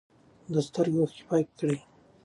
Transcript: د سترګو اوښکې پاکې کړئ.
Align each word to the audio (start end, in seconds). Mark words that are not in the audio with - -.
د 0.53 0.55
سترګو 0.67 0.99
اوښکې 1.01 1.23
پاکې 1.29 1.51
کړئ. 1.59 1.77